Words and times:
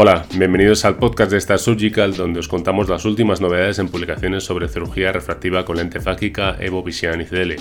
Hola, 0.00 0.24
bienvenidos 0.36 0.84
al 0.84 0.96
podcast 0.96 1.32
de 1.32 1.38
Star 1.38 1.58
Surgical 1.58 2.14
donde 2.14 2.38
os 2.38 2.46
contamos 2.46 2.88
las 2.88 3.04
últimas 3.04 3.40
novedades 3.40 3.80
en 3.80 3.88
publicaciones 3.88 4.44
sobre 4.44 4.68
cirugía 4.68 5.10
refractiva 5.10 5.64
con 5.64 5.76
lente 5.76 5.98
fáquica 5.98 6.56
Evo 6.60 6.84
Vision 6.84 7.20
ICL. 7.20 7.56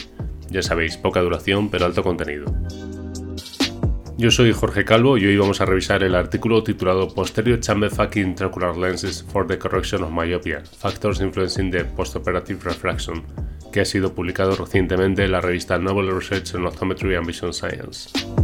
Ya 0.51 0.61
sabéis, 0.61 0.97
poca 0.97 1.19
duración 1.21 1.71
pero 1.71 1.87
alto 1.87 2.03
contenido. 2.03 2.45
Yo 4.19 4.29
soy 4.29 4.53
Jorge 4.53 4.85
Calvo 4.85 5.17
y 5.17 5.25
hoy 5.25 5.35
vamos 5.35 5.61
a 5.61 5.65
revisar 5.65 6.03
el 6.03 6.13
artículo 6.13 6.63
titulado 6.63 7.11
Posterior 7.11 7.59
Chamber 7.59 7.89
Fucking 7.89 8.27
Intraocular 8.27 8.77
Lenses 8.77 9.23
for 9.23 9.47
the 9.47 9.57
Correction 9.57 10.03
of 10.03 10.11
Myopia, 10.11 10.61
Factors 10.77 11.21
Influencing 11.21 11.71
the 11.71 11.85
Postoperative 11.85 12.63
Refraction, 12.63 13.23
que 13.73 13.81
ha 13.81 13.85
sido 13.85 14.13
publicado 14.13 14.55
recientemente 14.55 15.23
en 15.23 15.31
la 15.31 15.41
revista 15.41 15.79
Novel 15.79 16.15
Research 16.15 16.53
on 16.53 16.67
Optometry 16.67 17.15
and 17.15 17.25
Vision 17.25 17.51
Science. 17.51 18.36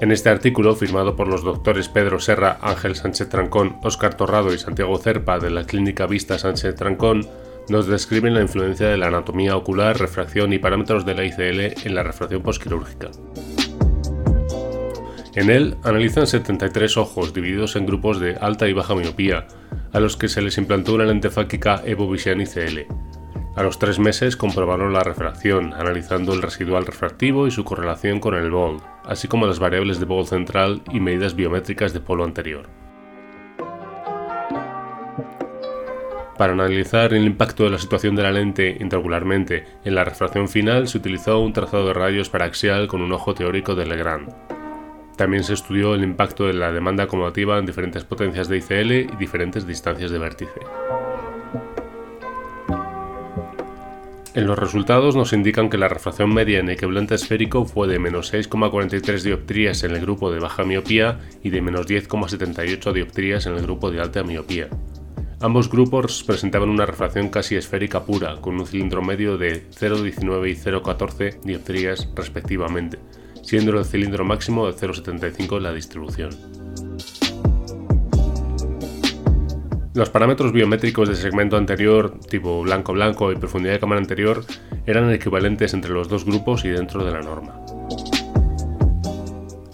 En 0.00 0.10
este 0.10 0.28
artículo, 0.28 0.74
firmado 0.74 1.14
por 1.14 1.28
los 1.28 1.44
doctores 1.44 1.88
Pedro 1.88 2.18
Serra, 2.18 2.58
Ángel 2.60 2.96
Sánchez 2.96 3.28
Trancón, 3.28 3.76
Óscar 3.82 4.16
Torrado 4.16 4.52
y 4.52 4.58
Santiago 4.58 4.98
Cerpa 4.98 5.38
de 5.38 5.50
la 5.50 5.64
Clínica 5.64 6.06
Vista 6.06 6.36
Sánchez 6.36 6.74
Trancón, 6.74 7.28
nos 7.68 7.86
describen 7.86 8.34
la 8.34 8.42
influencia 8.42 8.88
de 8.88 8.96
la 8.96 9.06
anatomía 9.06 9.56
ocular, 9.56 9.98
refracción 9.98 10.52
y 10.52 10.58
parámetros 10.58 11.06
de 11.06 11.14
la 11.14 11.24
ICL 11.24 11.86
en 11.86 11.94
la 11.94 12.02
refracción 12.02 12.42
posquirúrgica. 12.42 13.10
En 15.36 15.50
él 15.50 15.76
analizan 15.84 16.26
73 16.26 16.96
ojos 16.96 17.32
divididos 17.32 17.76
en 17.76 17.86
grupos 17.86 18.20
de 18.20 18.36
alta 18.40 18.68
y 18.68 18.72
baja 18.72 18.94
miopía, 18.96 19.46
a 19.92 20.00
los 20.00 20.16
que 20.16 20.28
se 20.28 20.42
les 20.42 20.58
implantó 20.58 20.94
una 20.94 21.04
lente 21.04 21.30
fáquica 21.30 21.82
Evo 21.84 22.10
Vision 22.10 22.40
ICL. 22.40 22.80
A 23.56 23.62
los 23.62 23.78
tres 23.78 24.00
meses 24.00 24.36
comprobaron 24.36 24.92
la 24.92 25.04
refracción, 25.04 25.72
analizando 25.72 26.32
el 26.34 26.42
residual 26.42 26.84
refractivo 26.84 27.46
y 27.46 27.52
su 27.52 27.64
correlación 27.64 28.18
con 28.18 28.34
el 28.34 28.50
BOLD, 28.50 28.93
así 29.06 29.28
como 29.28 29.46
las 29.46 29.58
variables 29.58 30.00
de 30.00 30.06
BOLD 30.06 30.26
central 30.26 30.82
y 30.92 31.00
medidas 31.00 31.34
biométricas 31.34 31.92
de 31.92 32.00
polo 32.00 32.24
anterior. 32.24 32.68
Para 36.36 36.52
analizar 36.52 37.14
el 37.14 37.24
impacto 37.24 37.64
de 37.64 37.70
la 37.70 37.78
situación 37.78 38.16
de 38.16 38.24
la 38.24 38.32
lente 38.32 38.76
intraocularmente 38.80 39.66
en 39.84 39.94
la 39.94 40.04
refracción 40.04 40.48
final 40.48 40.88
se 40.88 40.98
utilizó 40.98 41.38
un 41.38 41.52
trazado 41.52 41.86
de 41.86 41.94
rayos 41.94 42.28
paraxial 42.28 42.88
con 42.88 43.02
un 43.02 43.12
ojo 43.12 43.34
teórico 43.34 43.76
de 43.76 43.86
Legrand. 43.86 44.34
También 45.16 45.44
se 45.44 45.54
estudió 45.54 45.94
el 45.94 46.02
impacto 46.02 46.46
de 46.46 46.54
la 46.54 46.72
demanda 46.72 47.04
acomodativa 47.04 47.56
en 47.58 47.66
diferentes 47.66 48.04
potencias 48.04 48.48
de 48.48 48.58
ICL 48.58 48.92
y 48.92 49.16
diferentes 49.16 49.64
distancias 49.64 50.10
de 50.10 50.18
vértice. 50.18 50.60
En 54.34 54.48
los 54.48 54.58
resultados 54.58 55.14
nos 55.14 55.32
indican 55.32 55.70
que 55.70 55.78
la 55.78 55.86
refracción 55.86 56.34
media 56.34 56.58
en 56.58 56.68
equivalente 56.68 57.14
esférico 57.14 57.66
fue 57.66 57.86
de 57.86 58.00
menos 58.00 58.34
6,43 58.34 59.22
dioptrías 59.22 59.84
en 59.84 59.92
el 59.92 60.00
grupo 60.00 60.32
de 60.32 60.40
baja 60.40 60.64
miopía 60.64 61.20
y 61.44 61.50
de 61.50 61.62
menos 61.62 61.86
10,78 61.86 62.92
dioptrías 62.92 63.46
en 63.46 63.52
el 63.52 63.62
grupo 63.62 63.92
de 63.92 64.00
alta 64.00 64.24
miopía. 64.24 64.68
Ambos 65.40 65.70
grupos 65.70 66.24
presentaban 66.24 66.68
una 66.68 66.84
refracción 66.84 67.28
casi 67.28 67.54
esférica 67.54 68.04
pura, 68.04 68.40
con 68.40 68.58
un 68.58 68.66
cilindro 68.66 69.02
medio 69.02 69.38
de 69.38 69.70
0,19 69.70 70.50
y 70.50 70.56
0,14 70.56 71.40
dioptrías 71.42 72.08
respectivamente, 72.16 72.98
siendo 73.40 73.78
el 73.78 73.84
cilindro 73.84 74.24
máximo 74.24 74.66
de 74.66 74.72
0,75 74.72 75.58
en 75.58 75.62
la 75.62 75.72
distribución. 75.72 76.63
Los 79.94 80.10
parámetros 80.10 80.50
biométricos 80.50 81.06
del 81.06 81.16
segmento 81.16 81.56
anterior, 81.56 82.18
tipo 82.28 82.62
blanco-blanco 82.62 83.30
y 83.30 83.36
profundidad 83.36 83.74
de 83.74 83.78
cámara 83.78 84.00
anterior, 84.00 84.44
eran 84.86 85.12
equivalentes 85.12 85.72
entre 85.72 85.92
los 85.92 86.08
dos 86.08 86.24
grupos 86.24 86.64
y 86.64 86.68
dentro 86.70 87.04
de 87.04 87.12
la 87.12 87.22
norma. 87.22 87.64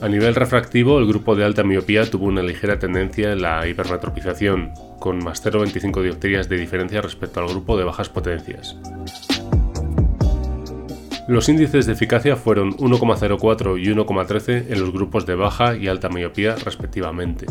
A 0.03 0.09
nivel 0.09 0.35
refractivo, 0.35 0.99
el 0.99 1.07
grupo 1.07 1.37
de 1.37 1.45
alta 1.47 1.65
miopía 1.65 2.05
tuvo 2.05 2.27
una 2.27 2.43
ligera 2.43 2.79
tendencia 2.79 3.33
en 3.33 3.41
la 3.41 3.67
hipermetropización, 3.67 4.75
con 4.99 5.25
más 5.25 5.43
0,25 5.43 6.03
dioptrías 6.03 6.51
de 6.51 6.59
diferencia 6.59 7.01
respecto 7.01 7.41
al 7.41 7.49
grupo 7.49 7.79
de 7.79 7.85
bajas 7.85 8.11
potencias. 8.11 8.77
Los 11.29 11.49
índices 11.49 11.87
de 11.87 11.95
eficacia 11.95 12.37
fueron 12.37 12.73
1,04 12.77 13.81
y 13.81 13.87
1,13 13.87 14.67
en 14.69 14.81
los 14.81 14.93
grupos 14.93 15.25
de 15.25 15.35
baja 15.35 15.77
y 15.77 15.89
alta 15.89 16.11
miopía 16.11 16.57
respectivamente. 16.57 17.47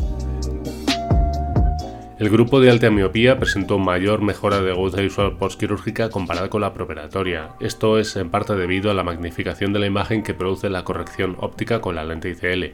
El 2.19 2.29
grupo 2.29 2.59
de 2.59 2.69
alta 2.69 2.89
miopía 2.89 3.39
presentó 3.39 3.79
mayor 3.79 4.21
mejora 4.21 4.61
de 4.61 4.71
agudeza 4.71 4.99
visual 4.99 5.37
postquirúrgica 5.37 6.09
comparada 6.09 6.49
con 6.49 6.59
la 6.59 6.73
preoperatoria. 6.73 7.51
Esto 7.61 7.97
es 7.97 8.13
en 8.17 8.29
parte 8.29 8.57
debido 8.57 8.91
a 8.91 8.93
la 8.93 9.05
magnificación 9.05 9.71
de 9.71 9.79
la 9.79 9.85
imagen 9.85 10.21
que 10.21 10.33
produce 10.33 10.69
la 10.69 10.83
corrección 10.83 11.37
óptica 11.39 11.79
con 11.79 11.95
la 11.95 12.03
lente 12.03 12.29
ICL. 12.29 12.73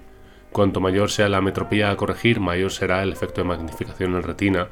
Cuanto 0.52 0.82
mayor 0.82 1.12
sea 1.12 1.30
la 1.30 1.42
metropía 1.42 1.92
a 1.92 1.96
corregir, 1.96 2.40
mayor 2.40 2.72
será 2.72 3.04
el 3.04 3.14
efecto 3.14 3.42
de 3.42 3.48
magnificación 3.48 4.16
en 4.16 4.24
retina, 4.24 4.70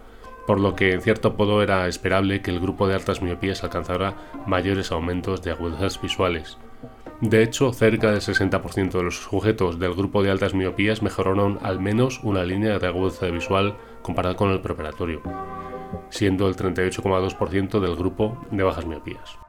por 0.47 0.59
lo 0.59 0.75
que 0.75 0.93
en 0.93 1.01
cierto 1.01 1.35
modo 1.37 1.61
era 1.61 1.87
esperable 1.87 2.41
que 2.41 2.49
el 2.49 2.59
grupo 2.59 2.87
de 2.87 2.95
altas 2.95 3.21
miopías 3.21 3.63
alcanzara 3.63 4.15
mayores 4.47 4.91
aumentos 4.91 5.43
de 5.43 5.51
agudezas 5.51 6.01
visuales. 6.01 6.57
De 7.23 7.41
hecho, 7.41 7.71
cerca 7.71 8.11
del 8.11 8.19
60% 8.19 8.91
de 8.91 9.03
los 9.03 9.15
sujetos 9.15 9.79
del 9.79 9.93
grupo 9.93 10.21
de 10.21 10.29
altas 10.29 10.53
miopías 10.53 11.01
mejoraron 11.01 11.57
al 11.61 11.79
menos 11.79 12.19
una 12.21 12.43
línea 12.43 12.79
de 12.79 12.87
agudeza 12.87 13.27
visual 13.27 13.77
comparado 14.01 14.35
con 14.35 14.51
el 14.51 14.59
preoperatorio, 14.59 15.21
siendo 16.09 16.49
el 16.49 16.57
38,2% 16.57 17.79
del 17.79 17.95
grupo 17.95 18.45
de 18.51 18.63
bajas 18.63 18.85
miopías. 18.85 19.39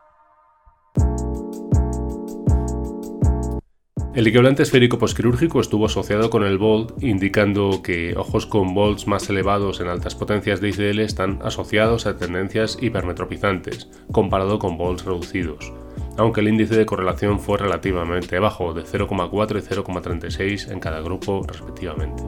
El 4.15 4.29
equivalente 4.29 4.63
esférico 4.63 5.01
posquirúrgico 5.01 5.61
estuvo 5.61 5.87
asociado 5.87 6.31
con 6.31 6.45
el 6.45 6.59
BOLD, 6.59 7.03
indicando 7.03 7.83
que 7.83 8.15
ojos 8.17 8.47
con 8.47 8.73
BOLDs 8.73 9.09
más 9.09 9.29
elevados 9.29 9.81
en 9.81 9.89
altas 9.89 10.15
potencias 10.15 10.61
de 10.61 10.69
ICL 10.69 11.01
están 11.01 11.41
asociados 11.43 12.07
a 12.07 12.17
tendencias 12.17 12.79
hipermetropizantes, 12.81 13.91
comparado 14.13 14.61
con 14.61 14.79
BOLDs 14.79 15.05
reducidos, 15.05 15.73
aunque 16.17 16.41
el 16.41 16.49
índice 16.49 16.77
de 16.77 16.87
correlación 16.87 17.41
fue 17.41 17.59
relativamente 17.59 18.39
bajo, 18.39 18.73
de 18.73 18.83
0,4 18.83 19.59
y 19.59 19.75
0,36 19.75 20.71
en 20.71 20.81
cada 20.81 21.01
grupo 21.01 21.45
respectivamente. 21.47 22.23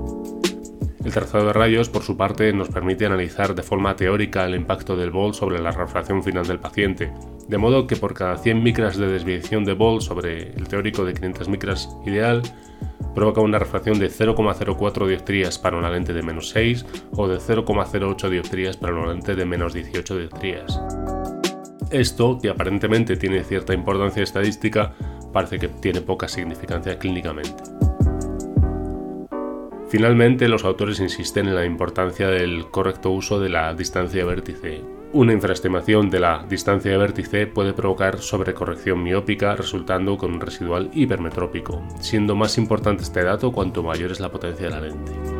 El 1.04 1.12
trazado 1.12 1.46
de 1.46 1.52
rayos, 1.52 1.88
por 1.88 2.02
su 2.02 2.16
parte, 2.16 2.52
nos 2.52 2.68
permite 2.68 3.06
analizar 3.06 3.54
de 3.54 3.62
forma 3.62 3.94
teórica 3.94 4.44
el 4.44 4.56
impacto 4.56 4.96
del 4.96 5.12
BOL 5.12 5.34
sobre 5.34 5.60
la 5.60 5.70
refracción 5.70 6.24
final 6.24 6.44
del 6.48 6.58
paciente, 6.58 7.12
de 7.46 7.58
modo 7.58 7.86
que 7.86 7.94
por 7.94 8.12
cada 8.12 8.36
100 8.36 8.60
micras 8.60 8.96
de 8.96 9.06
desviación 9.06 9.64
de 9.64 9.74
BOL 9.74 10.02
sobre 10.02 10.50
el 10.50 10.66
teórico 10.66 11.04
de 11.04 11.14
500 11.14 11.48
micras 11.48 11.88
ideal, 12.04 12.42
provoca 13.14 13.40
una 13.40 13.60
refracción 13.60 14.00
de 14.00 14.10
0,04 14.10 15.06
dioptrías 15.06 15.60
para 15.60 15.76
una 15.76 15.90
lente 15.90 16.12
de 16.12 16.22
menos 16.22 16.48
6 16.48 16.84
o 17.12 17.28
de 17.28 17.38
0,08 17.38 18.28
dioptrías 18.28 18.76
para 18.76 18.94
una 18.94 19.12
lente 19.12 19.36
de 19.36 19.44
menos 19.44 19.74
18 19.74 20.18
dioptrías. 20.18 20.80
Esto, 21.96 22.38
que 22.38 22.50
aparentemente 22.50 23.16
tiene 23.16 23.42
cierta 23.42 23.72
importancia 23.72 24.22
estadística, 24.22 24.92
parece 25.32 25.58
que 25.58 25.68
tiene 25.68 26.02
poca 26.02 26.28
significancia 26.28 26.98
clínicamente. 26.98 27.54
Finalmente, 29.88 30.46
los 30.48 30.66
autores 30.66 31.00
insisten 31.00 31.48
en 31.48 31.54
la 31.54 31.64
importancia 31.64 32.28
del 32.28 32.70
correcto 32.70 33.12
uso 33.12 33.40
de 33.40 33.48
la 33.48 33.72
distancia 33.72 34.20
de 34.20 34.28
vértice. 34.28 34.82
Una 35.14 35.32
infraestimación 35.32 36.10
de 36.10 36.20
la 36.20 36.44
distancia 36.46 36.90
de 36.90 36.98
vértice 36.98 37.46
puede 37.46 37.72
provocar 37.72 38.18
sobrecorrección 38.18 39.02
miópica 39.02 39.56
resultando 39.56 40.18
con 40.18 40.34
un 40.34 40.40
residual 40.42 40.90
hipermetrópico, 40.92 41.82
siendo 42.00 42.36
más 42.36 42.58
importante 42.58 43.04
este 43.04 43.24
dato 43.24 43.52
cuanto 43.52 43.82
mayor 43.82 44.12
es 44.12 44.20
la 44.20 44.30
potencia 44.30 44.66
de 44.66 44.70
la 44.70 44.80
lente. 44.82 45.35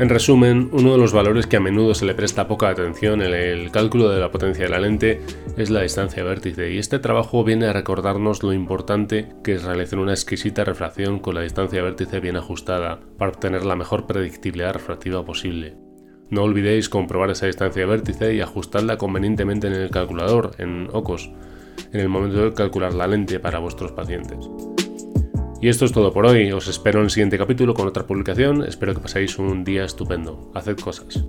En 0.00 0.08
resumen, 0.08 0.70
uno 0.72 0.92
de 0.92 0.98
los 0.98 1.12
valores 1.12 1.46
que 1.46 1.58
a 1.58 1.60
menudo 1.60 1.94
se 1.94 2.06
le 2.06 2.14
presta 2.14 2.48
poca 2.48 2.70
atención 2.70 3.20
en 3.20 3.34
el 3.34 3.70
cálculo 3.70 4.08
de 4.08 4.18
la 4.18 4.30
potencia 4.30 4.64
de 4.64 4.70
la 4.70 4.80
lente 4.80 5.20
es 5.58 5.68
la 5.68 5.82
distancia 5.82 6.24
vértice, 6.24 6.72
y 6.72 6.78
este 6.78 6.98
trabajo 7.00 7.44
viene 7.44 7.66
a 7.66 7.74
recordarnos 7.74 8.42
lo 8.42 8.54
importante 8.54 9.28
que 9.44 9.52
es 9.52 9.62
realizar 9.62 9.98
una 9.98 10.14
exquisita 10.14 10.64
refracción 10.64 11.18
con 11.18 11.34
la 11.34 11.42
distancia 11.42 11.82
vértice 11.82 12.18
bien 12.18 12.38
ajustada 12.38 12.98
para 13.18 13.32
obtener 13.32 13.66
la 13.66 13.76
mejor 13.76 14.06
predictibilidad 14.06 14.72
refractiva 14.72 15.22
posible. 15.22 15.76
No 16.30 16.44
olvidéis 16.44 16.88
comprobar 16.88 17.28
esa 17.28 17.44
distancia 17.44 17.84
vértice 17.84 18.34
y 18.34 18.40
ajustarla 18.40 18.96
convenientemente 18.96 19.66
en 19.66 19.74
el 19.74 19.90
calculador, 19.90 20.52
en 20.56 20.88
OCOS, 20.90 21.30
en 21.92 22.00
el 22.00 22.08
momento 22.08 22.42
de 22.42 22.54
calcular 22.54 22.94
la 22.94 23.06
lente 23.06 23.38
para 23.38 23.58
vuestros 23.58 23.92
pacientes. 23.92 24.48
Y 25.62 25.68
esto 25.68 25.84
es 25.84 25.92
todo 25.92 26.12
por 26.12 26.24
hoy. 26.26 26.50
Os 26.52 26.68
espero 26.68 27.00
en 27.00 27.04
el 27.04 27.10
siguiente 27.10 27.36
capítulo 27.36 27.74
con 27.74 27.86
otra 27.86 28.06
publicación. 28.06 28.64
Espero 28.64 28.94
que 28.94 29.00
paséis 29.00 29.38
un 29.38 29.62
día 29.62 29.84
estupendo. 29.84 30.50
Haced 30.54 30.78
cosas. 30.78 31.26